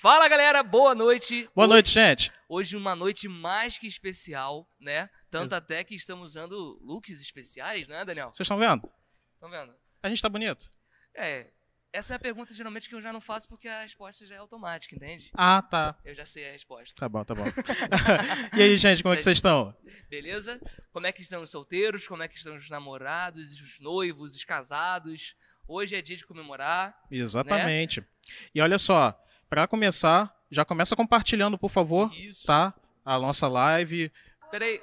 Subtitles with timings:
[0.00, 1.46] Fala galera, boa noite.
[1.54, 2.32] Boa hoje, noite, gente.
[2.48, 5.10] Hoje uma noite mais que especial, né?
[5.30, 8.28] Tanto até que estamos usando looks especiais, né, Daniel?
[8.28, 8.90] Vocês estão vendo?
[9.34, 9.74] Estão vendo?
[10.02, 10.70] A gente tá bonito.
[11.14, 11.48] É,
[11.92, 14.38] essa é a pergunta geralmente que eu já não faço porque a resposta já é
[14.38, 15.30] automática, entende?
[15.34, 15.94] Ah, tá.
[16.02, 16.98] Eu já sei a resposta.
[16.98, 17.44] Tá bom, tá bom.
[18.56, 19.76] e aí, gente, como é que vocês estão?
[20.08, 20.58] Beleza?
[20.94, 22.08] Como é que estão os solteiros?
[22.08, 25.36] Como é que estão os namorados, os noivos, os casados?
[25.68, 26.98] Hoje é dia de comemorar.
[27.10, 28.00] Exatamente.
[28.00, 28.06] Né?
[28.54, 29.14] E olha só,
[29.50, 32.46] para começar, já começa compartilhando, por favor, Isso.
[32.46, 32.72] tá?
[33.04, 34.12] A nossa live.
[34.48, 34.80] Peraí.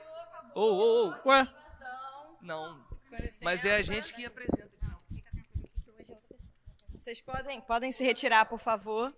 [0.54, 1.30] Ô, ô, ô.
[1.30, 1.48] Ué?
[2.42, 2.86] Não.
[3.42, 4.68] Mas é a gente que apresenta.
[6.94, 9.14] Vocês podem, podem se retirar, por favor.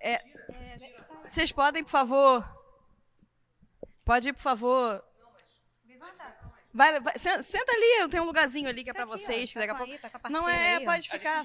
[0.00, 0.18] É,
[1.22, 2.42] vocês podem, por favor.
[4.06, 5.04] Pode ir, por favor.
[6.74, 9.50] Vai, vai, senta ali, tem um lugarzinho ali que é pra Tá aqui, vocês.
[9.50, 9.92] ó, que daqui a pouco.
[9.92, 11.44] aí, tá não é, aí, pode ficar.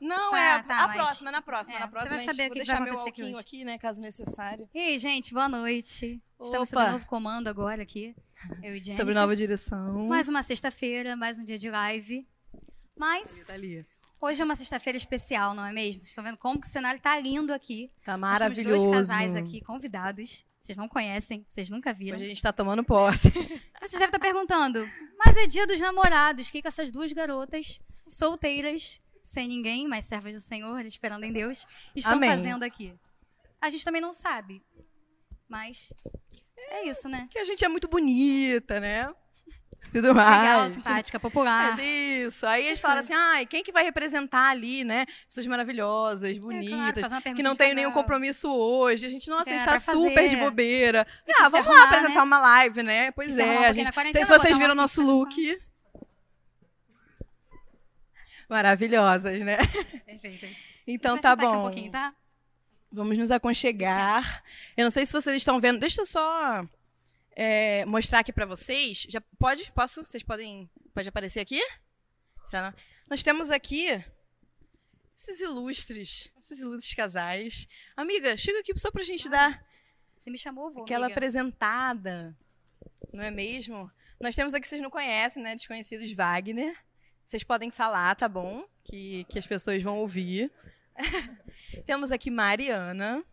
[0.00, 2.10] Não Tá, é, tá, a mas- próxima, na próxima, É, na você próxima.
[2.16, 4.00] vai a gente- saber o vou que que deixar vai meu aqui aqui, né, caso
[4.00, 4.68] necessário.
[4.72, 6.22] E aí, gente, boa noite.
[6.40, 6.80] Estamos Opa.
[6.84, 8.16] sob novo comando agora aqui.
[8.62, 8.96] Eu e Jennifer.
[8.96, 10.06] Sobre nova direção.
[10.06, 12.26] Mais uma sexta-feira, mais um dia de live.
[12.96, 13.86] Mas Tá ali.
[14.20, 16.00] hoje é uma sexta-feira especial, não é mesmo?
[16.00, 17.90] Vocês estão vendo como que o cenário tá lindo aqui.
[18.04, 18.84] Tá Nós temos maravilhoso.
[18.90, 20.44] dois casais aqui convidados.
[20.62, 22.16] Vocês não conhecem, vocês nunca viram.
[22.16, 23.30] Hoje a gente tá tomando posse.
[23.82, 26.46] Vocês devem estar perguntando, mas é dia dos namorados.
[26.46, 31.32] O que, que essas duas garotas solteiras, sem ninguém, mas servas do Senhor, esperando em
[31.32, 32.30] Deus, estão Amém.
[32.30, 32.94] fazendo aqui?
[33.60, 34.62] A gente também não sabe.
[35.48, 35.92] Mas
[36.56, 37.26] é isso, né?
[37.28, 39.12] que a gente é muito bonita, né?
[39.90, 40.14] Tudo Legal,
[40.60, 40.72] mais.
[40.74, 41.78] simpática, popular.
[41.78, 41.84] É
[42.24, 42.46] isso.
[42.46, 45.04] Aí eles falaram assim: ai, quem que vai representar ali, né?
[45.28, 49.04] Pessoas maravilhosas, É, claro, bonitas, uma pergunta que não tem nenhum compromisso hoje.
[49.04, 51.04] A gente, nossa, a É, gente pra tá super de bobeira.
[51.26, 52.22] Que Ah, vamos lá arrumar, apresentar né?
[52.22, 53.10] uma live, né?
[53.12, 53.94] Pois é, um a gente.
[53.94, 55.60] Não sei se vocês viram nosso look.
[58.48, 59.56] Maravilhosas, né?
[60.06, 60.56] Perfeitas.
[60.86, 61.58] Então tá bom.
[61.58, 62.12] Um pouquinho, tá?
[62.90, 64.42] Vamos nos aconchegar.
[64.76, 65.78] Eu não sei se vocês estão vendo.
[65.80, 66.64] Deixa eu só
[67.34, 69.06] é, mostrar aqui pra vocês.
[69.08, 69.70] Já pode?
[69.72, 70.04] Posso?
[70.04, 70.70] Vocês podem?
[70.94, 71.60] Pode aparecer aqui?
[72.50, 72.74] Tá?
[73.08, 73.88] Nós temos aqui
[75.16, 77.68] esses ilustres, esses ilustres casais.
[77.96, 79.64] Amiga, chega aqui só pra gente dar
[80.16, 81.18] Você me chamou, vou, aquela amiga.
[81.18, 82.36] apresentada,
[83.12, 83.90] não é mesmo?
[84.20, 85.54] Nós temos aqui, vocês não conhecem, né?
[85.54, 86.76] Desconhecidos Wagner.
[87.24, 88.64] Vocês podem falar, tá bom?
[88.84, 90.50] Que, que as pessoas vão ouvir.
[91.86, 93.24] temos aqui Mariana.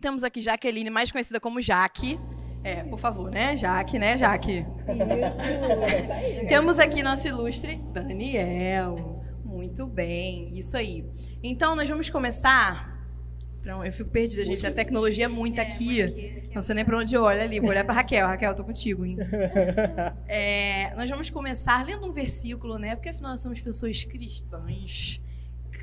[0.00, 2.18] Temos aqui Jaqueline, mais conhecida como Jaque.
[2.64, 3.56] É, por favor, né?
[3.56, 4.64] Jaque, né, Jaque?
[4.88, 6.46] Isso.
[6.46, 9.20] Temos aqui nosso ilustre Daniel.
[9.44, 11.04] Muito bem, isso aí.
[11.42, 12.92] Então, nós vamos começar.
[13.62, 14.66] Pronto, Eu fico perdida, gente.
[14.66, 16.50] A tecnologia é muito aqui.
[16.54, 17.60] Não sei nem pra onde eu olho ali.
[17.60, 18.26] Vou olhar pra Raquel.
[18.26, 19.16] Raquel, eu tô contigo, hein?
[20.26, 22.96] É, nós vamos começar lendo um versículo, né?
[22.96, 25.20] Porque afinal nós somos pessoas cristãs.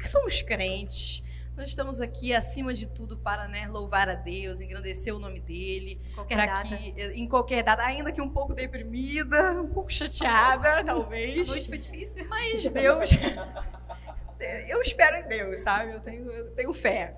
[0.05, 1.23] Somos crentes.
[1.59, 5.99] Nós estamos aqui, acima de tudo, para né, louvar a Deus, engrandecer o nome dele.
[6.15, 6.63] Qualquer data.
[6.63, 11.49] que, em qualquer data, ainda que um pouco deprimida, um pouco chateada, A talvez.
[11.49, 12.25] noite foi difícil.
[12.29, 13.09] Mas Deus.
[14.69, 15.91] Eu espero em Deus, sabe?
[15.91, 17.13] Eu tenho, eu tenho fé.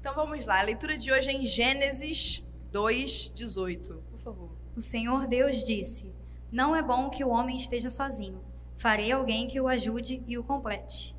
[0.00, 0.58] Então vamos lá.
[0.58, 3.94] A leitura de hoje é em Gênesis 2, 18.
[4.10, 4.50] Por favor.
[4.74, 6.12] O Senhor Deus disse:
[6.50, 8.42] Não é bom que o homem esteja sozinho.
[8.76, 11.16] Farei alguém que o ajude e o complete.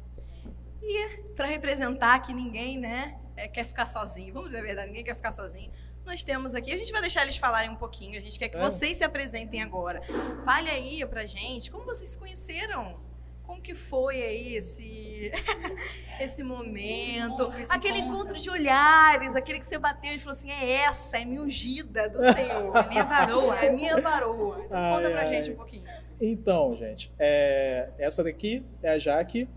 [1.35, 4.33] Para representar que ninguém, né, é, quer ficar sozinho.
[4.33, 5.71] Vamos dizer a verdade, ninguém quer ficar sozinho.
[6.05, 8.57] Nós temos aqui, a gente vai deixar eles falarem um pouquinho, a gente quer que
[8.57, 8.59] É.
[8.61, 10.01] vocês se apresentem agora.
[10.43, 12.99] Fale aí pra gente, como vocês se conheceram?
[13.43, 15.31] Como que foi aí esse
[16.19, 17.33] esse momento?
[17.43, 18.17] encontro, esse aquele encontro.
[18.17, 22.07] encontro de olhares, aquele que você bateu e falou assim: "É essa, é minha ungida
[22.09, 22.75] do Senhor".
[22.77, 23.55] É minha varoa.
[23.57, 24.61] É minha varoa.
[24.65, 25.27] Então Ai, conta pra ai.
[25.27, 25.83] gente um pouquinho.
[26.21, 29.47] Então, gente, é, essa daqui é a Jaque.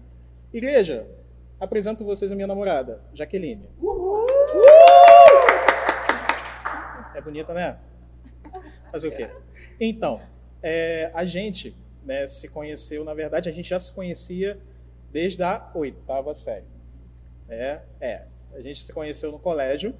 [0.54, 1.06] Igreja,
[1.62, 3.68] apresento vocês a minha namorada, Jaqueline.
[3.80, 4.26] Uhul!
[7.14, 7.78] É bonita, né?
[8.90, 9.30] Fazer o quê?
[9.78, 10.20] Então,
[10.60, 14.58] é, a gente né, se conheceu, na verdade, a gente já se conhecia
[15.12, 16.66] desde a oitava série.
[17.48, 18.22] É, é.
[18.54, 19.94] A gente se conheceu no colégio.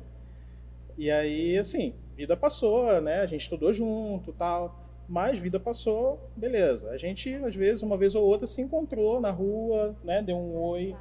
[0.99, 3.21] E aí, assim, vida passou, né?
[3.21, 4.83] A gente estudou junto tal.
[5.09, 6.91] Mas vida passou, beleza.
[6.91, 10.23] A gente, às vezes, uma vez ou outra, se encontrou na rua, né?
[10.23, 10.97] Deu um oi.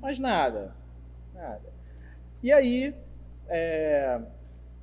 [0.00, 0.74] Mas nada.
[1.34, 1.72] Nada.
[2.42, 2.94] E aí,
[3.48, 4.20] é,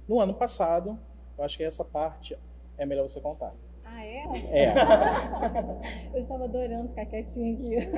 [0.08, 0.98] no ano passado,
[1.38, 2.38] eu acho que essa parte
[2.78, 3.54] é melhor você contar.
[3.84, 4.24] Ah, é?
[4.52, 4.74] É.
[6.14, 7.90] Eu estava adorando ficar quietinha aqui.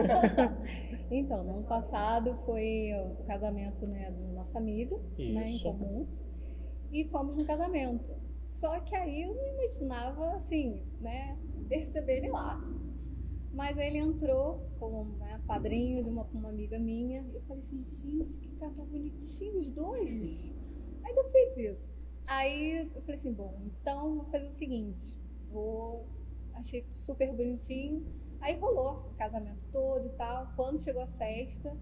[1.12, 6.08] então, no ano passado foi o casamento né, do nosso amigo, né, em comum.
[6.92, 8.06] E fomos no casamento.
[8.46, 11.38] Só que aí eu não imaginava, assim, né,
[11.68, 12.60] perceber ele lá.
[13.54, 17.26] Mas aí ele entrou como né, padrinho de uma, uma amiga minha.
[17.34, 20.54] Eu falei assim, gente, que casal bonitinho os dois.
[21.06, 21.90] Ele fez isso.
[22.28, 25.18] Aí eu falei assim, bom, então vou fazer o seguinte,
[25.50, 26.08] vou.
[26.54, 28.06] Achei super bonitinho.
[28.42, 30.54] Aí rolou o casamento todo e tal.
[30.56, 31.76] Quando chegou a festa,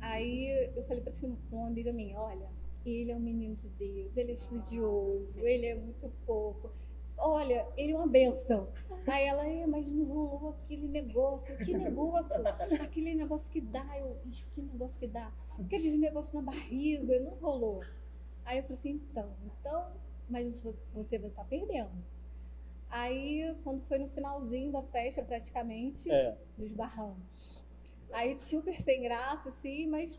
[0.00, 2.48] aí eu falei pra assim, uma amiga minha, olha,
[2.84, 6.70] ele é um menino de Deus, ele é estudioso, ele é muito fofo.
[7.20, 8.68] Olha, ele é uma benção.
[9.06, 11.56] Aí ela, é, mas não rolou aquele negócio.
[11.58, 12.42] Que negócio?
[12.82, 13.86] Aquele negócio que dá.
[13.98, 14.16] Eu,
[14.54, 15.32] que negócio que dá?
[15.58, 17.82] Aquele negócio na barriga, não rolou.
[18.44, 19.86] Aí eu falei assim, então, então,
[20.28, 20.64] mas
[20.94, 21.90] você vai estar perdendo.
[22.88, 26.36] Aí, quando foi no finalzinho da festa, praticamente, É.
[26.58, 27.64] nos barramos.
[28.12, 30.18] Aí, super sem graça, assim, mas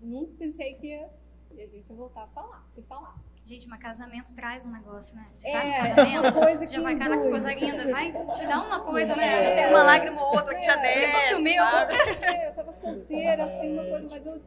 [0.00, 3.20] nunca pensei que a gente ia voltar a falar, se falar.
[3.44, 5.28] Gente, mas casamento traz um negócio, né?
[5.32, 7.28] Você É, vai no uma casamento, coisa você já vai, induz.
[7.28, 7.90] coisa linda.
[7.90, 9.54] Vai te dar uma coisa, Já né?
[9.54, 11.06] tem uma lágrima ou outra que já É, desce.
[11.06, 11.64] se fosse o meu?
[12.22, 14.40] É, eu tava solteira, assim, uma coisa, mas eu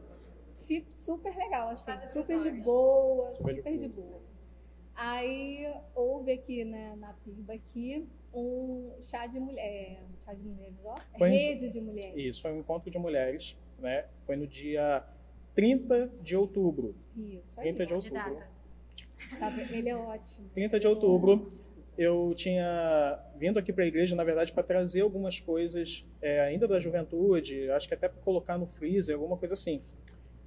[0.94, 4.20] super legal, assim, Faz super de boa, Super de de boa.
[4.94, 10.42] Aí houve aqui, né, na PIBA aqui, um chá de mulher, é, um chá de
[10.42, 12.14] mulheres, ó, Foi- rede de mulheres.
[12.16, 14.06] Isso foi um encontro de mulheres, né?
[14.24, 15.04] Foi no dia
[15.54, 16.96] 30 de outubro.
[17.14, 18.34] Isso, aí, 30 de de outubro.
[18.40, 18.55] data.
[19.38, 20.48] Tá ele é ótimo.
[20.54, 21.48] 30 de outubro,
[21.96, 26.68] eu tinha vindo aqui para a igreja, na verdade, para trazer algumas coisas é, ainda
[26.68, 29.80] da juventude, acho que até para colocar no freezer, alguma coisa assim.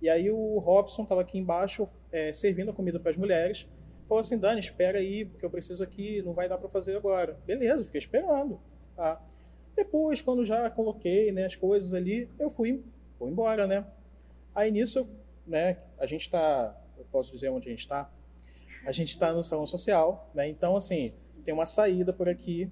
[0.02, 3.68] E aí o Robson estava aqui embaixo é, servindo a comida para as mulheres.
[4.08, 7.38] Falou assim, Dani, espera aí, porque eu preciso aqui, não vai dar para fazer agora.
[7.46, 8.60] Beleza, fiquei esperando.
[8.96, 9.22] Tá?
[9.76, 12.84] Depois, quando já coloquei né, as coisas ali, eu fui,
[13.18, 13.86] fui embora, né?
[14.54, 15.08] Aí nisso,
[15.46, 18.10] né, a gente está, eu posso dizer onde a gente está?
[18.86, 20.48] A gente está no salão social, né?
[20.48, 22.72] Então, assim, tem uma saída por aqui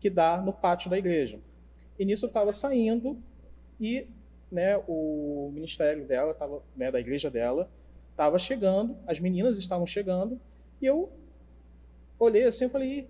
[0.00, 1.40] que dá no pátio da igreja.
[1.98, 3.22] E nisso eu estava saindo
[3.80, 4.06] e,
[4.50, 7.70] né, o ministério dela, tava, né, da igreja dela,
[8.10, 10.40] estava chegando, as meninas estavam chegando
[10.80, 11.12] e eu
[12.18, 13.08] olhei assim e falei, "Ih,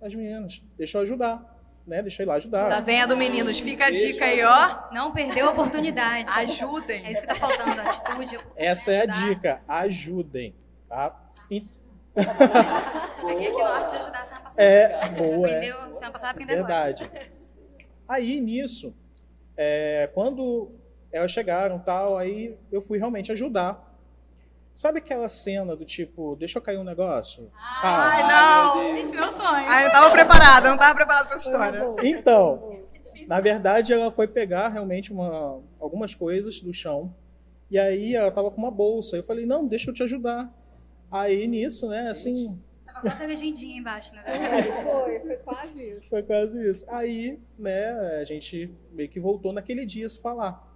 [0.00, 1.56] as meninas, deixa eu ajudar,
[1.86, 2.02] né?
[2.02, 2.68] Deixa eu ir lá ajudar.
[2.68, 3.58] Tá vendo, meninos?
[3.58, 4.92] Fica a dica aí, ó.
[4.92, 6.30] Não perdeu a oportunidade.
[6.36, 7.04] Ajudem.
[7.06, 8.38] É isso que tá faltando, atitude.
[8.56, 10.54] Essa é a dica, ajudem,
[10.88, 11.28] tá?
[11.50, 11.66] E-
[12.16, 14.62] Aqui, aqui no Arte de Ajudar semana passada.
[14.62, 15.56] É, boa, é.
[15.56, 16.84] Aprendeu, semana passada aprendeu agora.
[16.84, 17.30] Verdade.
[18.08, 18.94] Aí nisso,
[19.56, 20.70] é, quando
[21.12, 23.84] elas chegaram tal, aí eu fui realmente ajudar.
[24.74, 27.50] Sabe aquela cena do tipo, deixa eu cair um negócio?
[27.56, 28.22] Ah, Ai,
[28.84, 28.96] não.
[28.96, 29.64] Gente, meu sonho.
[29.68, 31.80] Ai, eu não tava preparada, eu não tava preparada pra essa história.
[32.04, 32.86] Então, boa.
[33.26, 37.14] Na verdade, ela foi pegar realmente uma, algumas coisas do chão.
[37.70, 39.16] E aí ela tava com uma bolsa.
[39.16, 40.48] Eu falei, não, deixa eu te ajudar.
[41.10, 44.22] Aí nisso, né, assim, Tava quase a legendinha embaixo, né?
[44.26, 46.08] É, foi, foi quase isso.
[46.08, 46.86] foi quase isso.
[46.88, 50.66] Aí, né, a gente meio que voltou naquele dia a se falar.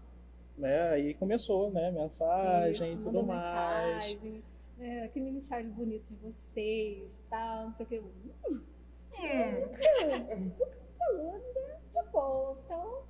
[0.57, 4.13] Né, aí começou, né, mensagem e tudo mais.
[4.13, 4.43] Mensagem,
[4.79, 7.99] é, que mensagem bonita de vocês, tal, não sei o que.
[7.99, 8.61] Hum,
[9.13, 10.51] Hum,
[10.99, 11.77] falou, né?
[11.93, 13.03] Tá bom, então.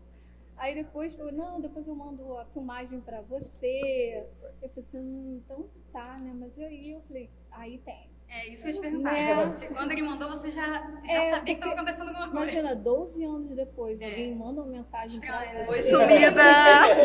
[0.61, 4.27] Aí depois falou, não, depois eu mando a filmagem pra você.
[4.61, 6.33] Eu falei assim, hum, então tá, né?
[6.39, 8.11] Mas aí eu falei, aí tem.
[8.29, 9.12] É isso que eu ia te perguntar.
[9.12, 9.51] Né?
[9.53, 10.67] Se quando ele mandou, você já,
[11.03, 12.59] já É, sabia que tava porque- acontecendo alguma coisa.
[12.61, 14.05] Imagina, 12 anos depois, É.
[14.05, 15.65] alguém manda uma mensagem Estranho, né?
[15.65, 15.91] Foi você.
[15.91, 16.43] sumida.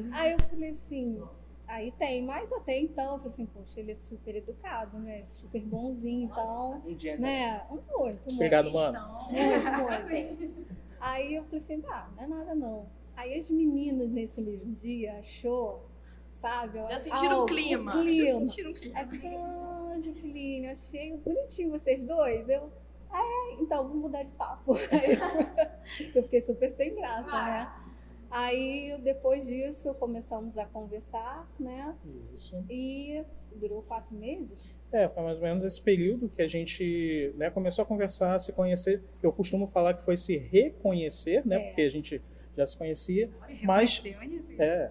[0.00, 0.10] Né?
[0.12, 1.22] É, Aí eu falei assim,
[1.68, 5.24] aí tem, mas até então, eu falei assim, poxa, ele é super educado, né?
[5.24, 7.62] Super bonzinho, então, Um dia né?
[7.70, 8.34] Muito, muito.
[8.34, 8.98] Obrigado, mano.
[9.30, 10.80] Muito, muito.
[11.00, 12.86] Aí eu falei assim, ah, não é nada não.
[13.16, 15.88] Aí as meninas nesse mesmo dia achou,
[16.30, 16.78] sabe?
[16.88, 17.96] Já sentiram o algo, clima.
[17.96, 18.26] o clima.
[18.26, 18.98] Já sentiram o clima.
[18.98, 22.48] Aí falei, ah, achei bonitinho vocês dois.
[22.48, 22.70] Eu,
[23.10, 24.74] ah, é, então, vamos mudar de papo.
[24.76, 27.72] Eu, eu fiquei super sem graça, né?
[28.30, 31.96] Aí, depois disso, começamos a conversar, né?
[32.34, 32.64] Isso.
[32.70, 33.24] E
[33.56, 34.72] durou quatro meses.
[34.92, 38.52] É, foi mais ou menos esse período que a gente né, começou a conversar, se
[38.52, 39.02] conhecer.
[39.22, 41.56] Eu costumo falar que foi se reconhecer, né?
[41.56, 41.58] É.
[41.66, 42.22] Porque a gente
[42.56, 43.30] já se conhecia.
[43.62, 44.02] Mas-.
[44.58, 44.90] É.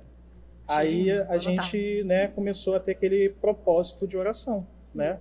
[0.68, 5.20] Aí a gente né, começou a ter aquele propósito de oração, né?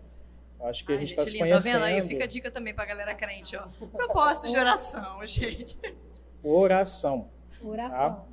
[0.60, 1.72] Acho que a Ai, gente está se linda, tá conhecendo.
[1.74, 2.02] vendo aí?
[2.02, 3.68] Fica a dica também pra galera crente, ó.
[3.86, 5.78] Propósito de oração, gente.
[6.42, 7.28] Oração.
[7.62, 8.26] Oração.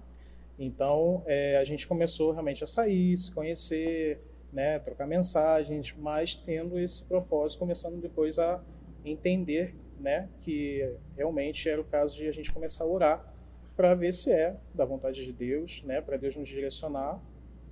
[0.57, 4.19] Então, é, a gente começou realmente a sair, se conhecer,
[4.51, 8.63] né, trocar mensagens, mas tendo esse propósito, começando depois a
[9.03, 13.33] entender, né, que realmente era o caso de a gente começar a orar
[13.75, 17.21] para ver se é da vontade de Deus, né, para Deus nos direcionar,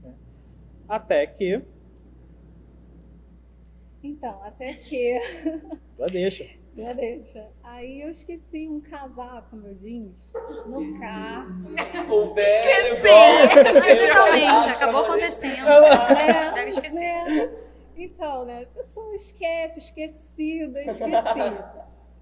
[0.02, 0.14] né,
[0.88, 1.62] até que
[4.04, 5.20] Então, até que
[5.98, 6.46] já deixa.
[6.76, 7.52] Já deixa.
[7.62, 10.32] Aí eu esqueci um casaco, meu jeans,
[10.66, 11.54] no carro.
[12.10, 13.08] O velho Esqueci!
[13.08, 13.70] gosta.
[13.70, 15.68] Acidentalmente, acabou acontecendo.
[15.70, 17.00] É, Deve esquecer.
[17.26, 17.52] né?
[17.96, 18.64] Então, né?
[18.64, 21.64] A pessoa esquece, esquecida, esqueci.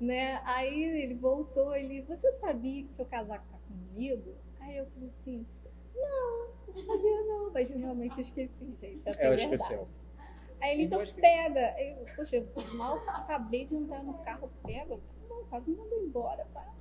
[0.02, 0.42] né?
[0.44, 4.36] Aí ele voltou, ele, você sabia que seu casaco tá comigo?
[4.60, 5.46] Aí eu falei assim,
[5.96, 9.08] não, não sabia não, mas eu realmente esqueci, gente.
[9.08, 9.56] Essa é, Ela verdade.
[9.62, 9.88] esqueceu.
[10.62, 11.76] Aí ele, então pega.
[11.80, 15.00] Eu, poxa, eu mal acabei de entrar no carro, pega.
[15.30, 16.72] Não, quase mandou embora, pá.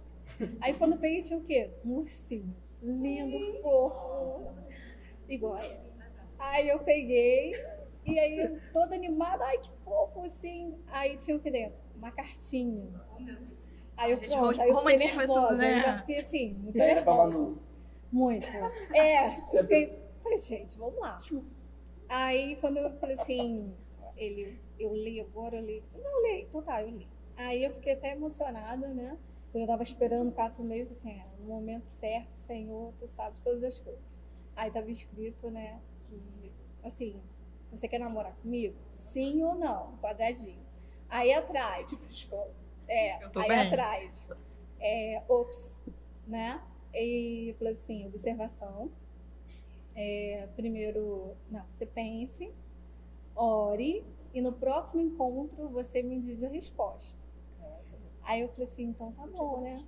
[0.60, 1.70] Aí quando eu peguei tinha o quê?
[1.84, 2.54] Um ursinho.
[2.82, 4.54] Lindo, fofo.
[5.28, 5.54] Igual.
[6.38, 7.52] Aí eu peguei,
[8.06, 10.74] e aí toda animada, ai que fofo, assim.
[10.88, 11.78] Aí tinha o que dentro?
[11.96, 12.88] Uma cartinha.
[13.96, 15.58] Aí eu, pronto, aí eu fiquei romantismo é tudo, nervosa.
[15.58, 15.78] né?
[15.78, 17.54] Eu já fiquei assim, muito nervosa.
[18.10, 18.46] Muito.
[18.96, 21.20] É, eu fiquei, falei, gente, vamos lá.
[22.10, 23.72] Aí quando eu falei assim,
[24.16, 25.82] ele, eu li agora, eu li.
[25.94, 27.08] Não, eu li, então tá, eu li.
[27.36, 29.16] Aí eu fiquei até emocionada, né?
[29.54, 33.78] Eu tava esperando quatro meses, assim, é, no momento certo, Senhor, tu sabes todas as
[33.78, 34.18] coisas.
[34.54, 36.52] Aí tava escrito, né, que,
[36.82, 37.20] assim,
[37.70, 38.76] você quer namorar comigo?
[38.92, 39.96] Sim ou não?
[39.98, 40.64] Quadradinho.
[41.08, 42.28] Aí atrás.
[42.88, 43.58] É, Eu tô aí bem.
[43.58, 44.28] atrás.
[44.80, 45.72] É, ops,
[46.26, 46.60] né?
[46.94, 48.90] E eu falei assim, observação.
[50.02, 52.50] É, primeiro, não, você pense,
[53.36, 54.02] ore,
[54.32, 57.20] e no próximo encontro você me diz a resposta.
[58.22, 59.78] Aí eu falei assim, então tá bom, né?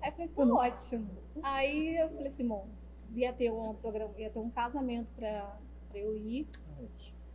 [0.00, 1.10] Aí eu falei, tá ótimo.
[1.44, 2.66] Aí eu falei assim, bom,
[3.14, 6.48] ia ter um programa, ia ter um casamento pra, pra eu ir.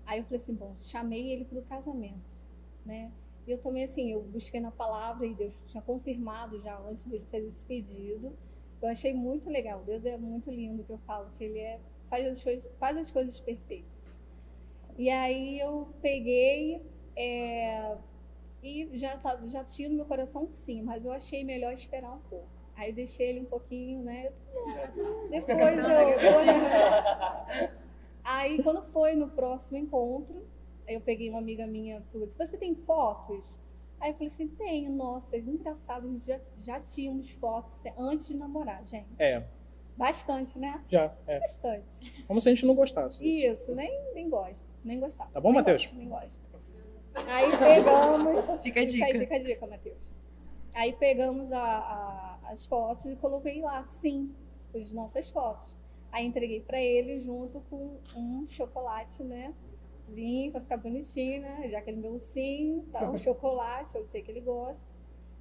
[0.06, 2.44] Aí eu falei assim, bom, chamei ele pro casamento,
[2.86, 3.10] né?
[3.48, 7.26] E eu também, assim, eu busquei na palavra e Deus tinha confirmado já antes dele
[7.32, 8.36] fazer esse pedido.
[8.82, 9.84] Eu achei muito legal.
[9.84, 11.80] Deus é muito lindo, que eu falo que ele é,
[12.10, 14.20] faz, as coisas, faz as coisas perfeitas.
[14.98, 16.82] E aí eu peguei
[17.16, 17.98] é,
[18.64, 22.22] e já, tá, já tinha no meu coração sim, mas eu achei melhor esperar um
[22.30, 22.48] pouco.
[22.76, 24.32] Aí deixei ele um pouquinho, né?
[25.30, 25.86] Depois eu.
[28.24, 30.46] Aí quando foi no próximo encontro,
[30.88, 33.58] eu peguei uma amiga minha e falou assim, você tem fotos?
[34.06, 38.38] Aí eu falei assim, tenho, nossa, engraçado, a gente já, já tínhamos fotos antes de
[38.38, 39.08] namorar, gente.
[39.18, 39.44] É,
[39.98, 40.84] Bastante, né?
[40.88, 41.40] já, é.
[41.40, 42.24] Bastante.
[42.28, 43.26] Como se a gente não gostasse.
[43.26, 45.32] Isso, nem, nem gosto, nem gostava.
[45.32, 45.82] Tá bom, Nem Matheus?
[45.86, 46.44] gosto, Nem gosto.
[47.28, 48.60] Aí pegamos.
[48.62, 49.20] Fica a Isso aí dica.
[49.22, 50.14] fica a dica, Matheus.
[50.76, 54.32] Aí pegamos a- a- as fotos e coloquei lá, sim,
[54.76, 55.76] as nossas fotos.
[56.12, 59.52] Aí entreguei pra ele junto com um chocolate, né?
[60.12, 61.68] Zinho, pra ficar bonitinho, né?
[61.70, 63.10] Já que ele meu ursinho, tá?
[63.10, 64.88] Um chocolate, eu sei que ele gosta.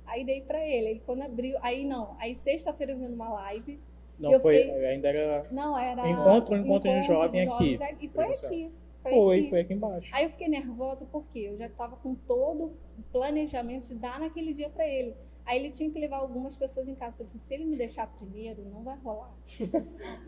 [0.07, 0.89] Aí dei pra ele.
[0.91, 1.57] Ele quando abriu.
[1.61, 2.17] Aí não.
[2.19, 3.81] Aí sexta-feira eu vi numa live.
[4.19, 5.47] Não, foi, fiquei- ainda era...
[5.51, 6.09] Não, era.
[6.09, 8.73] Encontro, encontro de jovem de aqui, E foi aqui.
[9.03, 9.51] Foi, aqui.
[9.51, 10.11] foi aqui embaixo.
[10.15, 14.53] Aí eu fiquei nervosa porque eu já estava com todo o planejamento de dar naquele
[14.55, 15.15] dia para ele.
[15.45, 17.13] Aí ele tinha que levar algumas pessoas em casa.
[17.13, 19.35] Eu falei assim, se ele me deixar primeiro, não vai rolar.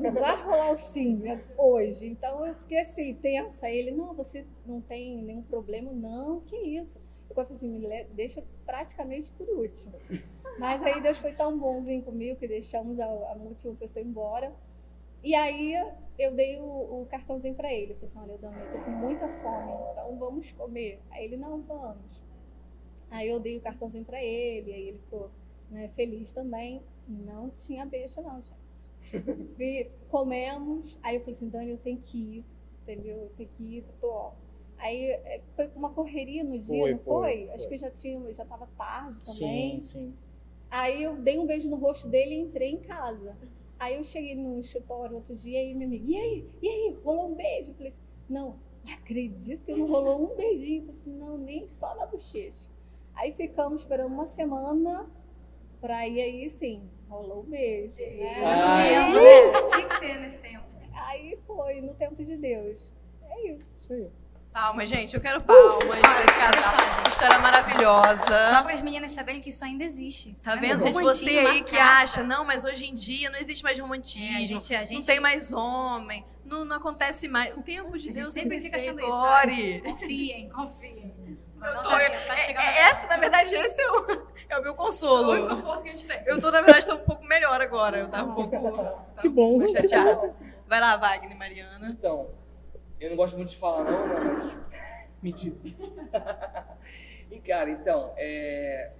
[0.00, 2.06] Não vai rolar o sim né, hoje.
[2.06, 3.66] Então eu fiquei assim, tensa.
[3.66, 5.92] Aí ele, não, você não tem nenhum problema.
[5.92, 7.00] Não, que isso.
[7.28, 9.94] Eu falei assim, me deixa praticamente por último.
[10.58, 14.54] Mas aí Deus foi tão bonzinho comigo que deixamos a, a última pessoa embora.
[15.24, 15.74] E aí
[16.18, 17.92] eu dei o, o cartãozinho para ele.
[17.92, 21.00] Eu falei assim, olha, Dani, eu tô com muita fome, então vamos comer.
[21.10, 22.25] Aí ele, não, vamos.
[23.10, 25.30] Aí eu dei o cartãozinho para ele, aí ele ficou
[25.70, 26.82] né, feliz também.
[27.08, 28.56] Não tinha beijo não, gente.
[29.56, 32.44] Vi- Comemos, aí eu falei assim, Dani, eu tenho que ir,
[32.82, 33.16] entendeu?
[33.16, 34.32] Eu tenho que ir, eu tô, ó.
[34.78, 37.46] Aí é, foi uma correria no dia, Foi, não foi, foi?
[37.46, 37.54] foi.
[37.54, 39.80] Acho que já tinha, já tava tarde também.
[39.80, 40.14] Sim, sim.
[40.70, 43.36] Aí eu dei um beijo no rosto dele e entrei em casa.
[43.78, 46.46] Aí eu cheguei no escritório outro dia e minha amiga, e aí?
[46.62, 46.96] E aí?
[47.04, 47.70] Rolou um beijo?
[47.70, 48.56] Eu falei assim, não
[48.92, 50.82] acredito que não rolou um beijinho.
[50.82, 52.68] Eu falei assim, não, nem só na bochecha.
[53.16, 55.06] Aí ficamos esperando uma semana
[55.80, 57.94] pra ir aí, sim, rolou um beijo.
[57.96, 59.62] né?
[59.70, 60.64] Tinha que ser nesse tempo.
[60.94, 62.92] Aí foi, no tempo de Deus.
[63.28, 63.66] É isso.
[63.78, 64.08] Isso aí.
[64.52, 65.14] Palmas, gente.
[65.14, 67.08] Eu quero palmas pra esse casal.
[67.10, 68.54] História maravilhosa.
[68.54, 70.32] Só para as meninas saberem que isso ainda existe.
[70.42, 70.94] Tá vendo, gente?
[70.94, 73.84] Romantismo Você aí que acha, não, mas hoje em dia não existe mais É, a
[73.84, 74.46] romantismo.
[74.46, 77.54] gente, a gente Não tem mais homem, não, não acontece mais.
[77.54, 78.98] O tempo de A gente Deus sempre é fica perfeito.
[78.98, 79.80] achando isso, Ore.
[79.82, 81.38] Confiem, confiem.
[81.64, 84.74] Eu tô- tá- tá é- é- essa, na verdade, esse é o, é o meu
[84.74, 85.46] consolo.
[85.46, 86.22] o conforto que a gente tem.
[86.26, 87.98] Eu tô, na verdade, tô um pouco melhor agora.
[87.98, 88.50] Eu tava um pouco.
[88.72, 89.54] tava Que bom.
[89.56, 90.34] um pouco chateada.
[90.66, 91.88] Vai lá, Wagner, Mariana.
[91.90, 92.30] Então,
[93.00, 94.66] eu não gosto muito de falar não, né, mas...
[95.22, 95.56] Mentira.
[97.30, 98.92] e, cara, então, é...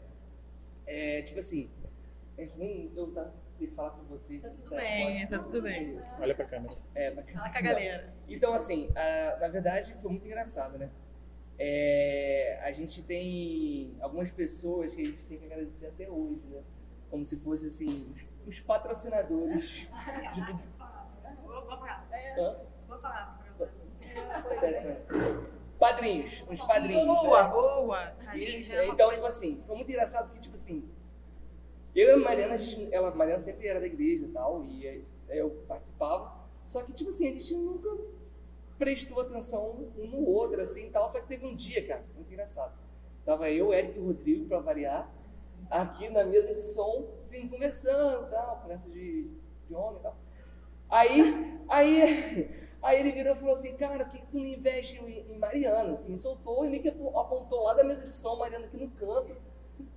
[0.87, 1.71] É, tipo assim,
[2.39, 3.25] é ruim eu tá,
[3.59, 4.41] ter que falar com vocês.
[4.43, 6.01] Tá tudo bem, tá tudo bem.
[6.21, 6.73] Olha pra câmera.
[6.95, 7.31] É, mas...
[7.33, 8.15] Fala com a galera.
[8.29, 10.89] Então, assim, ah, na verdade, foi muito engraçado, né?
[11.59, 16.63] É, a gente tem algumas pessoas que a gente tem que agradecer até hoje, né?
[17.11, 19.89] Como se fosse assim, os, os patrocinadores
[20.35, 20.61] de tudo.
[22.39, 22.57] Hã?
[24.57, 25.01] Interessante.
[25.79, 27.07] Padrinhos, uns padrinhos.
[27.07, 28.17] Boa, boa.
[28.35, 30.89] E, é então, coisa- tipo assim, foi muito engraçado porque, tipo assim,
[31.95, 34.65] eu e a Mariana, a gente, ela, a Mariana sempre era da igreja e tal,
[34.65, 36.35] e aí eu participava,
[36.65, 37.89] só que, tipo assim, a gente nunca
[38.79, 42.75] prestou atenção um no outro, assim, tal, só que teve um dia, cara, muito engraçado.
[43.25, 45.11] Tava eu, Eric e Rodrigo, pra variar,
[45.71, 49.31] aqui na mesa de som, assim, conversando tal, conversa de,
[49.69, 50.17] de homem tal.
[50.89, 52.51] Aí, aí,
[52.83, 55.39] aí ele virou e falou assim, cara, por que, que tu não investe em, em
[55.39, 55.93] Mariana?
[55.93, 58.91] Assim, soltou e meio que apo- apontou lá da mesa de som, Mariana aqui no
[58.91, 59.35] canto.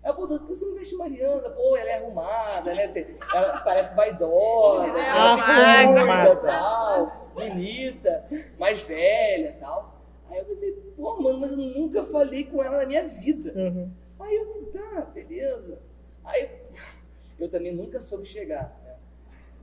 [0.03, 1.49] Aí apontou, por que você não investe em Mariana?
[1.49, 2.85] Pô, ela é arrumada, né?
[2.85, 6.35] Assim, ela parece vaidosa, assim, ela se Arrumada.
[6.37, 8.25] tal, bonita,
[8.57, 9.99] mais velha e tal.
[10.29, 13.51] Aí eu pensei, pô, mano, mas eu nunca falei com ela na minha vida.
[13.55, 13.91] Uhum.
[14.19, 15.79] Aí eu, tá, beleza.
[16.23, 16.49] Aí
[17.39, 18.79] eu também nunca soube chegar.
[18.85, 18.95] né?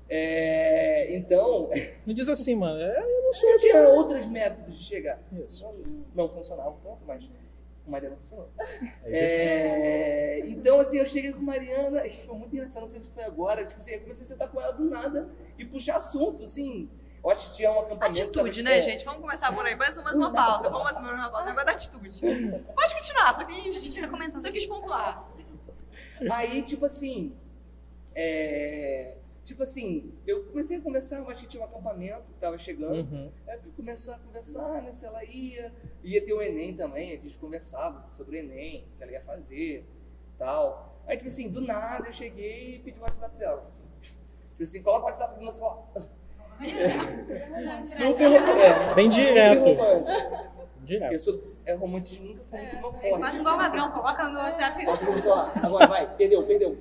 [0.09, 1.69] É, então,
[2.07, 2.81] Não diz assim, mano.
[2.81, 3.69] é, eu não sou eu assim.
[3.69, 5.19] tinha outros métodos de chegar.
[5.33, 5.65] Isso.
[5.65, 7.23] Não, não funcionavam tanto, mas
[7.87, 8.51] com Mariana funcionou.
[9.05, 13.25] É, então, assim, eu cheguei com Mariana, e foi muito engraçado, não sei se foi
[13.25, 16.91] agora, tipo assim, eu comecei a sentar com ela do nada e puxar assunto, assim.
[17.25, 18.23] Eu acho que tinha um acampamento.
[18.23, 19.05] Atitude, né, é, gente?
[19.05, 19.75] Vamos começar por aí.
[19.75, 20.69] Mais, uma pauta.
[20.69, 21.51] Vamos mais uma pauta.
[21.51, 22.21] Agora da atitude.
[22.21, 24.41] Pode continuar, só A gente fica comentando.
[24.41, 25.29] só quis pontuar.
[26.31, 27.35] Aí, tipo assim,
[28.15, 29.16] é,
[29.47, 32.97] tipo assim, eu comecei a conversar, eu acho que tinha um acampamento que tava chegando.
[32.97, 33.31] Uhum.
[33.49, 35.73] Aí eu começar a conversar, né, se ela ia.
[36.03, 39.21] Ia ter o Enem também, a gente conversava sobre o Enem, o que ela ia
[39.23, 39.87] fazer,
[40.37, 41.01] tal.
[41.07, 43.87] Aí, tipo assim, do nada eu cheguei e pedi o WhatsApp dela, assim.
[44.03, 45.87] Tipo assim, coloca o WhatsApp no meu celular.
[47.85, 49.63] Super, é, Bem direto.
[49.63, 50.57] romântico.
[50.83, 51.13] Direto.
[51.13, 53.19] Eu sou, é, romantismo nunca foi muito meu É forte.
[53.19, 54.87] quase igual o ladrão, coloca no WhatsApp.
[55.63, 56.79] Agora vai, perdeu, perdeu.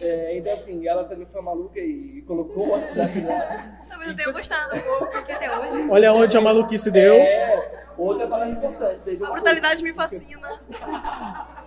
[0.00, 3.80] É, então assim, ela também foi maluca e colocou o WhatsApp dela.
[3.88, 5.16] Talvez eu tenha gostado um pouco.
[5.16, 5.88] Aqui até hoje.
[5.90, 7.14] Olha onde a maluquice deu.
[7.14, 10.62] É, outra palavra importante, seja A brutalidade me fascina.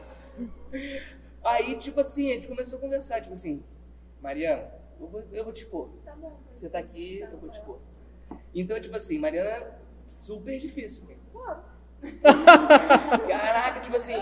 [1.44, 3.64] Aí, tipo assim, a gente começou a conversar, tipo assim,
[4.22, 5.90] Mariana, eu vou, eu vou te expor.
[6.52, 7.80] Você tá aqui, eu vou te expor.
[8.54, 9.68] Então, tipo assim, Mariana,
[10.08, 11.04] super difícil.
[11.32, 11.64] Claro.
[13.28, 14.16] Caraca, tipo assim,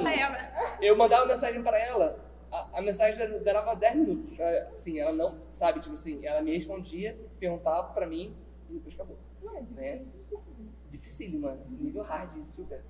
[0.82, 2.20] eu mandava mensagem pra ela,
[2.54, 4.40] a, a mensagem durava 10 minutos.
[4.40, 8.36] É, Assim, ela não, sabe, tipo assim, ela me respondia, perguntava pra mim
[8.70, 9.18] e depois acabou.
[9.76, 10.04] né?
[10.92, 11.66] Dificílimo, mano.
[11.80, 12.82] Nível hard, super.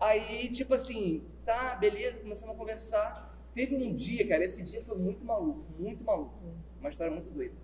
[0.00, 3.34] Aí, tipo assim, tá, beleza, começamos a conversar.
[3.54, 6.34] Teve um dia, cara, esse dia foi muito maluco, muito maluco.
[6.80, 7.54] Uma história muito doida.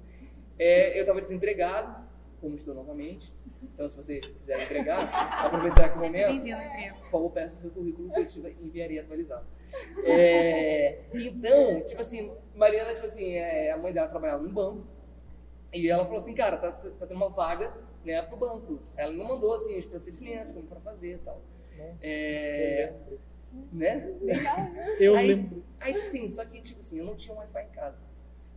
[0.59, 2.07] É, eu tava desempregado,
[2.41, 3.33] como estou novamente.
[3.63, 5.01] Então, se você quiser empregar,
[5.45, 6.47] aproveitar aqui o momento.
[7.01, 9.47] Por favor, peça o seu currículo que eu te enviaria atualizado.
[10.05, 14.87] É, então, tipo assim, Mariana, tipo assim, é, a mãe dela trabalhava num banco.
[15.73, 17.73] E ela falou assim, cara, tá, tá tendo uma vaga
[18.05, 18.81] né, pro banco.
[18.97, 21.41] Ela não mandou assim, os procedimentos, como pra fazer e tal.
[22.03, 22.93] É,
[23.73, 24.15] né?
[24.99, 25.65] Eu aí, lembro.
[25.79, 28.03] Aí, tipo assim, só que, tipo assim, eu não tinha um Wi-Fi em casa.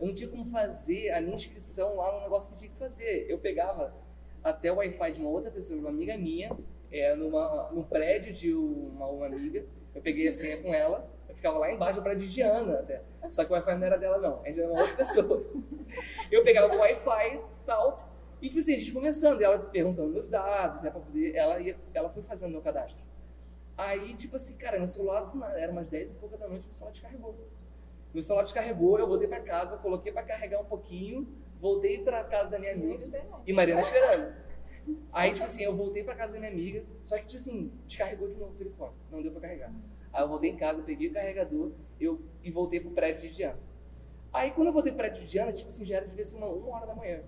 [0.00, 3.26] Eu não tinha como fazer a minha inscrição lá no negócio que tinha que fazer.
[3.28, 3.94] Eu pegava
[4.42, 6.56] até o Wi-Fi de uma outra pessoa, uma amiga minha,
[6.90, 9.64] é, numa, num prédio de uma, uma amiga.
[9.94, 13.02] Eu peguei a senha com ela, eu ficava lá embaixo, no prédio de Diana até.
[13.30, 15.44] Só que o Wi-Fi não era dela, não, era de uma outra pessoa.
[16.30, 18.08] Eu pegava o Wi-Fi e tal,
[18.44, 21.34] e tipo assim, a gente conversando, ela perguntando meus dados, né, pra poder.
[21.34, 23.04] Ela, ia, ela foi fazendo meu cadastro.
[23.76, 26.92] Aí, tipo assim, cara, meu celular, era umas 10 e pouca da noite, meu celular
[26.92, 27.34] descarregou.
[28.12, 31.26] Meu celular descarregou, eu voltei pra casa, coloquei pra carregar um pouquinho,
[31.60, 33.08] voltei pra casa da minha amiga
[33.46, 34.34] e Mariana esperando.
[35.12, 38.28] Aí, tipo assim, eu voltei pra casa da minha amiga, só que, tipo assim, descarregou
[38.28, 39.72] de novo o telefone, não deu pra carregar.
[40.12, 43.58] Aí eu voltei em casa, peguei o carregador eu, e voltei pro prédio de Diana.
[44.32, 46.46] Aí, quando eu voltei pro prédio de Diana, tipo assim, já era devia ser uma,
[46.46, 47.20] uma hora da manhã.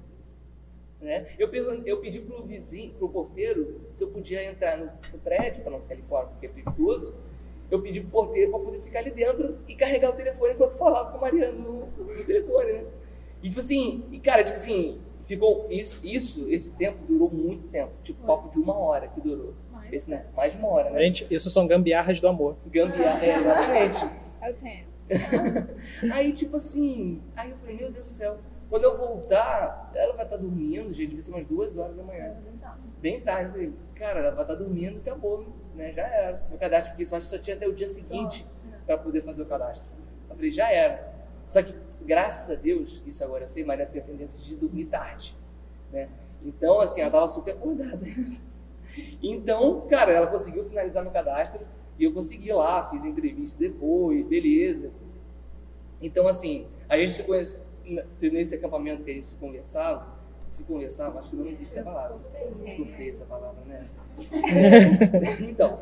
[1.01, 1.27] Né?
[1.39, 1.49] Eu,
[1.85, 5.81] eu pedi pro vizinho, pro porteiro, se eu podia entrar no, no prédio, para não
[5.81, 7.17] ficar ali fora, porque é perigoso.
[7.71, 11.11] Eu pedi pro porteiro para poder ficar ali dentro e carregar o telefone enquanto falava
[11.11, 12.85] com o Mariano no, no telefone, né?
[13.43, 17.93] E tipo assim, e cara, tipo assim, ficou isso, isso, esse tempo durou muito tempo,
[18.03, 19.55] tipo papo de uma hora que durou.
[19.93, 20.27] Esse, né?
[20.35, 21.01] Mais de uma hora, né?
[21.01, 22.57] Gente, isso são gambiarras do amor.
[22.67, 24.09] Gambiarra, é, exatamente.
[24.45, 24.87] Eu tenho.
[26.13, 30.25] Aí, tipo assim, aí eu falei, meu Deus do céu, quando eu voltar, ela vai
[30.25, 32.35] estar dormindo, gente, vai ser umas duas horas da manhã.
[33.01, 35.93] Bem tarde, eu falei, cara, ela vai estar dormindo, acabou, né?
[35.93, 36.43] Já era.
[36.49, 38.45] Meu cadastro, porque só, só tinha até o dia seguinte
[38.85, 39.93] para poder fazer o cadastro.
[40.29, 41.15] Eu falei, já era.
[41.47, 41.73] Só que,
[42.07, 45.35] graças a Deus, isso agora eu sei, Maria tem a tendência de dormir tarde,
[45.93, 46.09] né?
[46.45, 48.01] Então, assim, ela tava super acordada.
[49.23, 51.67] Então, cara, ela conseguiu finalizar meu cadastro
[51.99, 54.91] e eu consegui lá, fiz entrevista depois, beleza.
[56.01, 57.59] Então, assim, a gente se conhece,
[58.21, 60.07] nesse acampamento que a gente se conversava,
[60.47, 62.19] se conversava, acho que não existe essa palavra.
[62.65, 63.87] Ficou feia essa palavra, né?
[65.47, 65.81] então,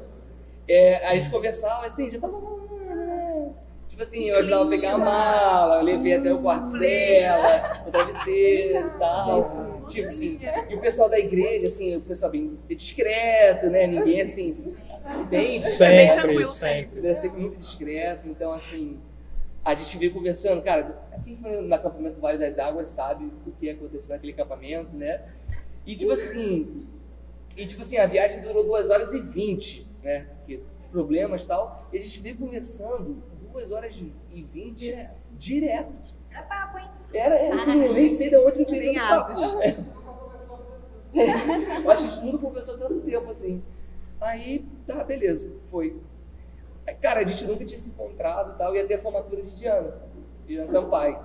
[0.66, 2.40] é, a gente conversava assim, já tava.
[3.94, 7.92] Tipo assim, eu ajudava a pegar a mala, eu levei até o quarto dela, o
[7.92, 9.44] travesseiro e tal.
[9.88, 10.36] Tipo assim,
[10.68, 13.86] e o pessoal da igreja, assim, o pessoal bem discreto, né?
[13.86, 14.52] Ninguém assim,
[15.30, 17.00] bem Sempre, tranquilo sempre.
[17.02, 18.26] deve ser muito discreto.
[18.26, 18.98] Então, assim,
[19.64, 23.70] a gente veio conversando, cara, quem foi no acampamento Vale das Águas sabe o que
[23.70, 25.22] aconteceu naquele acampamento, né?
[25.86, 26.84] E tipo assim,
[27.56, 30.26] e tipo assim, a viagem durou 2 horas e 20, né?
[30.38, 31.88] Porque os problemas e tal.
[31.92, 33.22] E a gente veio conversando
[33.54, 35.14] 2 horas e 20 direto.
[35.38, 36.16] direto.
[36.32, 36.88] É papo, hein?
[37.12, 39.32] Era assim, eu nem sei de onde eu tirei tanto papo.
[39.32, 39.54] Alinhados.
[39.62, 39.94] É.
[41.84, 43.62] Eu acho que a gente nunca conversou tanto tempo assim.
[44.20, 45.96] Aí, tá, beleza, foi.
[46.86, 49.56] Aí, cara, a gente nunca tinha se encontrado e tal, ia ter a formatura de
[49.56, 49.94] Diana,
[50.46, 51.18] Diana Sampaio.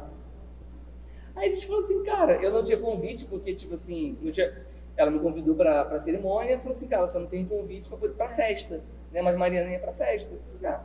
[1.36, 4.54] Aí a gente falou assim, cara, eu não tinha convite, porque, tipo assim, não tinha...
[4.96, 7.98] ela me convidou pra, pra cerimônia, falou assim, cara, eu só não tenho convite pra,
[7.98, 9.22] poder- pra festa, né?
[9.24, 10.32] Mas Mariana ia pra festa.
[10.32, 10.84] Eu falei assim, ah,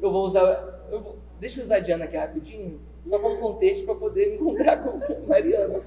[0.00, 3.84] eu vou usar, eu vou- deixa eu usar a Diana aqui rapidinho, só como contexto
[3.84, 5.80] pra poder me encontrar com a Mariana.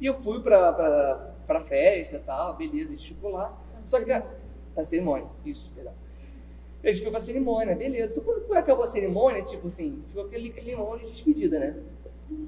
[0.00, 0.72] E eu fui pra,
[1.46, 3.56] pra festa e tal, beleza, a gente ficou lá.
[3.84, 4.06] Só que,
[4.74, 5.92] pra cerimônia, isso, perdão.
[6.84, 8.14] A gente foi pra cerimônia, beleza.
[8.14, 11.76] Só quando acabou a cerimônia, tipo assim, ficou aquele clima de despedida, né?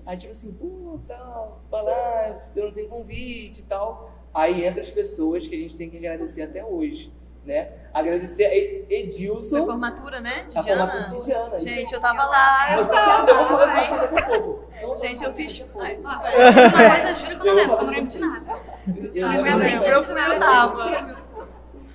[0.06, 4.10] Aí, tipo assim, pô, tal, vai lá, eu não tenho convite e tal.
[4.32, 7.12] Aí entra as pessoas que a gente tem que agradecer até hoje,
[7.44, 7.72] né?
[7.92, 10.44] Agradecer a E- Foi Edilson, formatura, né?
[10.48, 11.18] De a formatura Diana.
[11.18, 11.58] de Diana.
[11.58, 12.76] Gente, eu tava lá.
[12.76, 13.10] Eu Você tava.
[13.10, 14.64] sabe, eu vou falar pra você daqui a pouco.
[14.76, 15.66] Então, Gente, eu fiz.
[15.80, 17.86] Ai, Ó, se eu fiz uma coisa, eu juro que eu não lembro, porque eu
[17.86, 18.52] não lembro de nada.
[18.86, 21.20] Eu Eu lembro, lembro eu fui, eu tava.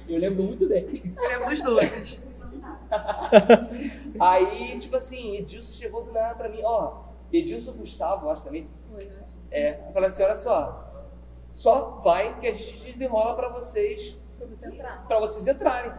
[0.10, 1.15] eu lembro muito bem.
[1.17, 2.23] eu lembro dos doces.
[4.19, 8.67] Aí, tipo assim, Edilson chegou do nada pra mim, ó, Edilson Gustavo, eu acho também.
[9.51, 10.91] É, falou assim, olha só,
[11.51, 15.91] só vai que a gente desenrola pra vocês, Pra você vocês entrarem.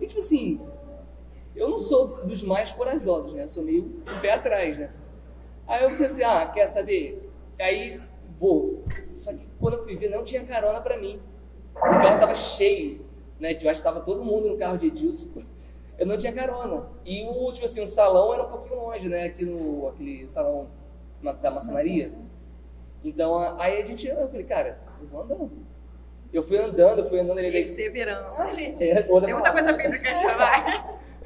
[0.00, 0.60] E tipo assim,
[1.54, 3.44] eu não sou dos mais corajosos, né?
[3.44, 4.90] Eu sou meio um pé atrás, né?
[5.66, 7.30] Aí eu falei assim, ah, quer saber?
[7.60, 8.00] Aí,
[8.38, 8.84] vou.
[9.18, 11.20] Só que quando eu fui ver, não tinha carona pra mim.
[11.74, 13.04] O carro tava cheio,
[13.38, 13.52] né?
[13.52, 15.42] Eu acho que estava todo mundo no carro de Edilson.
[15.98, 16.86] Eu não tinha carona.
[17.04, 19.24] E o, tipo assim, o salão era um pouquinho longe, né?
[19.24, 20.68] Aqui no aquele salão
[21.40, 22.12] da maçonaria.
[23.04, 25.71] Então, aí a gente, eu falei, cara, eu vou andando.
[26.32, 27.52] Eu fui andando, eu fui andando ali.
[27.52, 28.88] Perseverança, gente.
[28.88, 30.84] É, outra Tem muita coisa bíblica aqui, vai.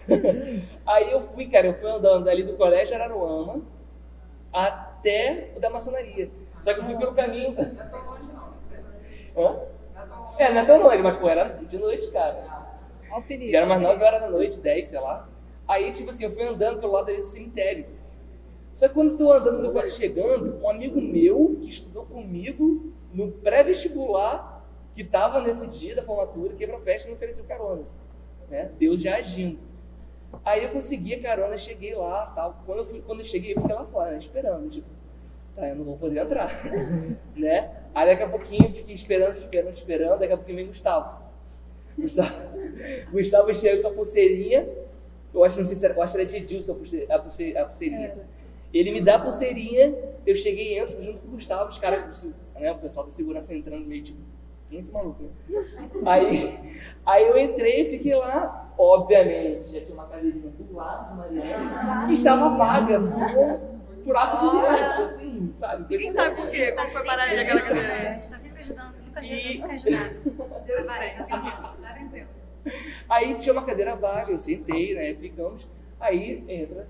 [0.87, 3.63] Aí eu fui, cara, eu fui andando ali do colégio Araruama
[4.53, 6.31] até o da maçonaria.
[6.61, 7.55] Só que eu fui pelo caminho.
[9.37, 9.57] Hã?
[10.39, 12.45] É, não é tão longe, mas pô, era de noite, cara.
[13.11, 13.51] Olha o perigo.
[13.51, 15.29] Já era umas 9 horas da noite, 10, sei lá.
[15.69, 17.87] Aí, tipo assim, eu fui andando pelo lado ali do cemitério.
[18.73, 22.93] Só que quando eu tô andando, eu quase chegando, um amigo meu que estudou comigo
[23.13, 24.56] no pré-vestibular,
[24.97, 27.83] que tava nesse dia da formatura, quebra festa, me ofereceu carona.
[28.49, 28.71] Né?
[28.79, 29.59] Deus já agindo.
[30.43, 32.63] Aí eu consegui a carona, cheguei lá tal.
[32.65, 34.71] Quando eu, fui, quando eu cheguei, eu fiquei lá fora, né, esperando.
[34.71, 34.87] Tipo,
[35.55, 36.65] tá, eu não vou poder entrar.
[37.37, 37.71] né?
[37.95, 40.19] Aí daqui a pouquinho eu fiquei esperando, esperando, esperando.
[40.19, 41.25] Daqui a pouquinho vem Gustavo.
[41.99, 42.31] Gustavo,
[43.13, 44.67] Gustavo chega com a pulseirinha.
[45.35, 47.19] Eu acho, não sei se era, eu acho que era de Edilson a pulse- a,
[47.19, 48.17] pulse- a pulseirinha.
[48.73, 49.95] Ele me dá a pulseirinha,
[50.27, 52.25] eu cheguei e entro junto com o Gustavo, os caras,
[52.59, 54.19] né, o pessoal da segurança entrando meio tipo,
[54.69, 55.31] quem é esse maluco, né?
[56.05, 62.07] Aí, aí eu entrei, fiquei lá, obviamente, já tinha uma cadeirinha do lado de Mariana,
[62.07, 63.01] que estava vaga
[64.05, 65.83] por, ato de Deus, assim, sabe?
[65.91, 68.13] Ninguém sabe por quê, foi a maravilha daquela A cadeira.
[68.15, 70.63] gente tá sempre ajudando, nunca ajuda, E- nunca ajudado.
[70.67, 71.11] Deus tem.
[71.19, 72.27] assim.
[73.09, 75.15] Aí tinha uma cadeira vaga, eu sentei, né?
[75.15, 75.69] Ficamos.
[76.01, 76.87] Aí entra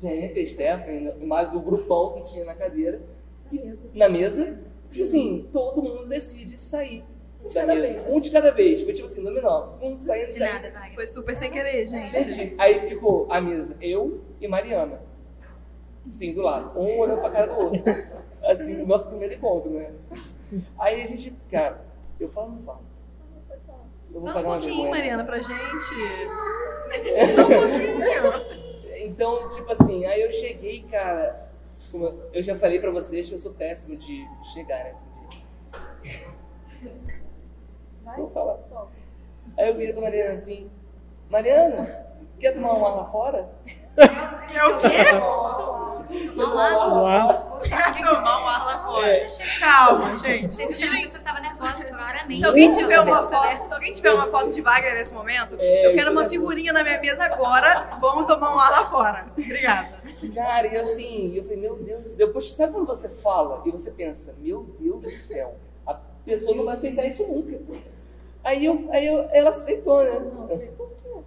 [0.00, 3.00] Jennifer, Stephanie, mais o grupão que tinha na cadeira,
[3.92, 4.58] na mesa.
[4.90, 7.04] Tipo assim, todo mundo decide sair
[7.54, 8.04] da mesa.
[8.08, 8.82] Um de cada vez.
[8.82, 9.70] Foi tipo assim, dominó.
[9.80, 10.52] Um saindo, De saindo.
[10.52, 10.92] nada, vai.
[10.94, 12.54] Foi super sem querer, gente.
[12.58, 15.00] Aí ficou a mesa, eu e Mariana.
[16.10, 16.78] Sim, do lado.
[16.78, 17.82] Um olhando pra cara do outro.
[18.44, 19.90] Assim, nosso primeiro encontro, né?
[20.78, 21.84] Aí a gente, cara,
[22.18, 22.80] eu falo, não falo.
[24.12, 24.90] Eu vou Fala pagar um pouquinho, vergonha.
[24.90, 25.54] Mariana, pra gente.
[27.36, 29.06] Só um pouquinho.
[29.06, 31.49] Então, tipo assim, aí eu cheguei, cara.
[31.90, 37.00] Como eu- já falei pra vocês que eu sou péssimo de chegar nesse dia.
[38.16, 38.58] Vou falar.
[39.56, 40.70] Aí eu virei pra Mariana assim:
[41.28, 42.06] Mariana,
[42.40, 43.48] quer tomar um ar lá fora?
[44.54, 46.30] É o quê?
[46.34, 47.02] Vamos lá.
[47.02, 47.60] Uau.
[47.60, 49.06] Tomar um ar lá fora.
[49.06, 49.28] É.
[49.60, 50.50] Calma, gente.
[50.52, 52.40] Você que pessoa tava nervosa, claramente.
[52.40, 55.86] Se alguém tiver uma foto, se alguém tiver uma foto de Wagner nesse momento, É,
[55.86, 57.98] eu quero uma figurinha na minha mesa agora.
[58.00, 59.26] Vamos tomar um ar lá fora.
[59.30, 60.02] Obrigada.
[60.34, 62.26] Cara, e eu assim, eu falei, meu Deus do céu.
[62.26, 66.64] Depois, sabe quando você fala e você pensa, meu Deus do céu, a pessoa não
[66.64, 67.58] vai aceitar isso nunca.
[68.42, 70.70] Aí, eu, aí eu, ela aceitou, né?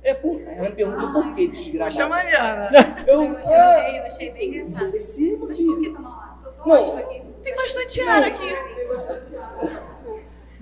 [0.02, 2.10] É por, aí ela me perguntou por que Poxa, desgramado.
[2.10, 2.70] Mariana.
[3.08, 4.98] Eu, Eu achei, eu achei, eu achei bem engraçado.
[4.98, 6.40] Sim, Mas por que tomar lá?
[6.44, 6.98] Tô, tô Não.
[6.98, 7.22] aqui.
[7.42, 8.50] Tem bastante ar aqui.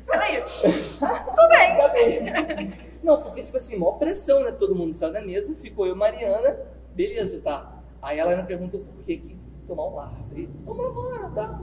[0.06, 0.42] Peraí.
[0.42, 1.72] Tudo bem.
[1.82, 2.74] Tá bem.
[3.04, 4.52] Não, porque, tipo assim, maior pressão, né?
[4.52, 6.58] Todo mundo saiu da mesa, ficou eu e Mariana,
[6.94, 7.74] beleza, tá.
[8.02, 10.12] Aí ela me perguntou por que, que tomar um ar.
[10.20, 11.62] Eu falei, vamos lá fora, tá.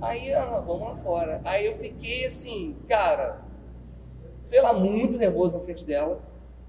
[0.00, 1.40] Aí ela, vamos lá fora.
[1.44, 3.40] Aí eu fiquei assim, cara,
[4.40, 6.20] sei lá, muito nervoso na frente dela.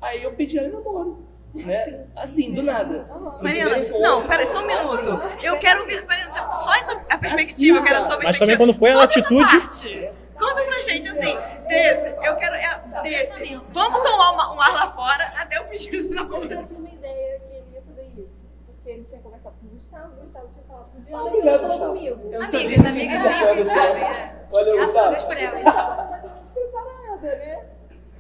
[0.02, 2.06] Aí eu pedi ela em namoro, né?
[2.16, 3.08] Assim, do nada.
[3.42, 5.22] Mariana, não, peraí, só um minuto.
[5.44, 8.46] Eu quero ver, Mariana, só essa a perspectiva, eu quero a sua Mas perspectiva.
[8.46, 10.12] também quando foi a Só atitude-.
[10.40, 13.60] Conta pra gente assim, desse, eu quero, é, desse.
[13.70, 16.24] Vamos tomar uma- um ar lá fora até eu pedir o sinal.
[16.26, 18.30] Eu uma ideia que ele ia fazer isso.
[18.66, 21.60] Porque ele tinha conversado com o Gustavo, o Gustavo tinha falado com o Obrigado, ele
[21.60, 21.94] falou Gustavo.
[21.94, 22.30] comigo.
[22.32, 24.36] Eu Amigas, amigas sempre sabem, né?
[24.50, 25.10] Graças a.
[25.10, 25.58] Deus por elas.
[25.68, 27.66] Eu tava mais ou menos preparada, né?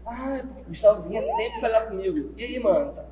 [0.09, 2.33] Ah, porque o Gustavo vinha sempre falar comigo.
[2.35, 2.93] E aí, mano?
[2.93, 3.05] Tá?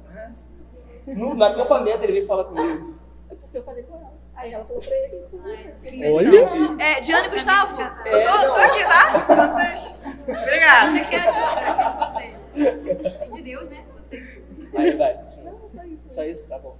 [1.06, 2.96] No, no acampamento ele veio falar comigo.
[3.32, 4.14] Acho que eu falei com ela.
[4.36, 6.84] Aí ela falou pra ele Olha.
[6.84, 9.48] É, Diana e Gustavo, Amigos eu tô, tô aqui, tá?
[9.50, 10.04] Vocês.
[10.22, 10.92] Obrigada.
[10.92, 13.26] Manda que ajuda você.
[13.26, 13.86] E de Deus, né?
[14.00, 14.42] Você.
[14.76, 15.14] Aí vai.
[15.44, 16.02] Não, só isso.
[16.08, 16.48] Só isso?
[16.48, 16.78] Tá bom.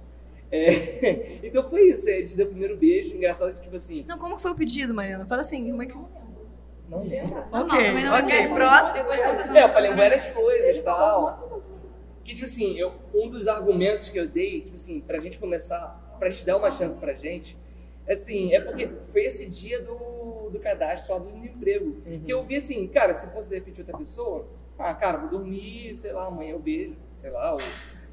[0.50, 3.14] É, então foi isso, a gente deu o primeiro beijo.
[3.14, 5.26] Engraçado que, tipo assim, Não, como que foi o pedido, Mariana?
[5.26, 5.94] Fala assim, como é que...
[6.88, 7.44] não lembro.
[7.50, 8.94] Não, Ok, também não ok, não- próximo.
[9.02, 11.62] Depois de tantas É, eu falei várias coisas e tal.
[12.24, 16.16] Que, tipo assim, eu, um dos argumentos que eu dei, tipo assim, pra gente começar,
[16.18, 17.56] pra gente dar uma chance pra gente,
[18.06, 21.96] é assim, é porque foi esse dia do, do cadastro lá do emprego.
[22.24, 24.46] Que eu vi assim, cara, se fosse de repente outra pessoa,
[24.78, 27.60] ah, cara, vou dormir, sei lá, amanhã eu beijo, sei lá, ou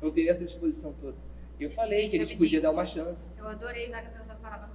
[0.02, 1.16] não teria essa disposição toda.
[1.60, 2.50] Eu falei Gente, que a gente rapidinho.
[2.50, 3.32] podia dar uma chance.
[3.38, 4.75] Eu adorei Vaga transar com a palavra.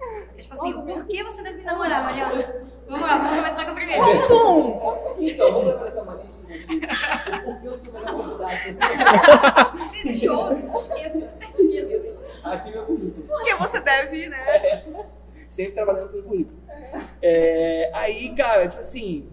[0.00, 2.66] É tipo assim, o porquê você deve me namorar, Mariana?
[2.88, 4.02] Vamos lá, vamos começar com o primeiro.
[4.04, 5.22] Ponto um.
[5.22, 6.44] Então, vamos levar essa malícia.
[7.44, 9.90] Por que eu sou melhor candidato?
[9.90, 11.34] Se existe outros, esqueça.
[11.40, 12.22] Esqueça.
[12.44, 13.26] Aqui meu currículo.
[13.26, 14.84] Porque você deve, né?
[15.48, 16.58] Sempre trabalhando com currículo.
[17.20, 19.28] É, aí, cara, tipo assim.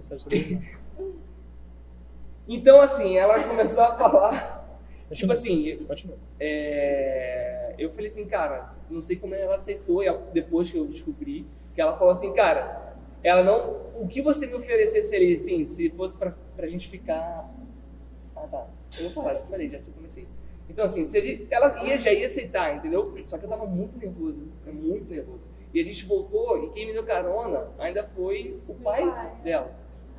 [2.47, 4.63] Então, assim, ela começou a falar.
[5.11, 6.17] Tipo assim, Continua.
[6.39, 11.45] é, eu falei assim, cara, não sei como ela aceitou, e depois que eu descobri,
[11.73, 12.93] que ela falou assim, cara,
[13.23, 13.83] ela não.
[14.01, 17.49] O que você me oferecer seria assim, se fosse pra, pra gente ficar.
[18.35, 18.67] Ah, tá.
[18.97, 20.27] Eu vou falar, já falei, já sei comecei.
[20.69, 23.13] Então, assim, se a gente- ela ia, já ia aceitar, entendeu?
[23.25, 25.49] Só que eu tava muito nervoso, né, muito nervoso.
[25.73, 29.03] E a gente voltou, e quem me deu carona ainda foi o pai
[29.43, 29.71] dela.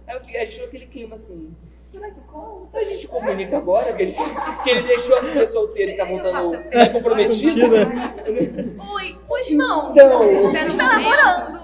[0.07, 1.55] Aí eu a gente aquele clima assim.
[1.95, 2.69] Será que cola?
[2.75, 4.13] A gente comunica agora que ele,
[4.65, 7.67] que ele deixou a filha solteira e tá voltando comprometido.
[7.67, 9.93] Oi, pois não.
[9.93, 11.61] Então, Está namorando.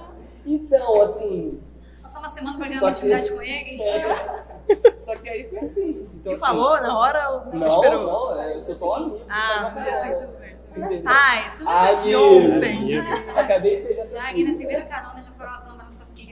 [0.46, 1.60] então, assim.
[2.02, 3.82] Passar uma semana pra ganhar uma que- atividade com ele.
[3.82, 6.08] é, só que aí foi assim.
[6.14, 8.02] Então, E assim, falou na hora ou Não, esperou?
[8.06, 9.20] não, é, eu sou só um amigo.
[9.28, 10.50] Ah, dia seguinte tudo bem.
[10.76, 11.02] Entendeu?
[11.06, 12.98] Ah, isso não é de ontem.
[13.36, 15.79] Acabei de pegar essa Já aqui na primeira carona já falou, tô namorando sua filha.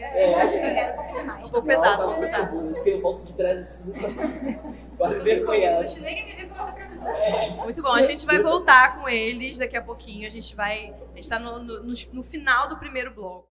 [0.02, 0.34] É.
[0.42, 1.48] Acho que era um pouco demais.
[1.48, 2.74] Um pouco pesado, um pouco pesado.
[2.76, 3.92] Fiquei um pouco de trás assim.
[4.96, 5.84] Quase vergonhado.
[5.84, 7.64] continuei a me ver com outra pessoa.
[7.64, 10.26] Muito bom, a gente vai voltar com eles daqui a pouquinho.
[10.26, 10.92] A gente vai.
[11.12, 13.46] A gente tá no, no, no- no final do primeiro bloco.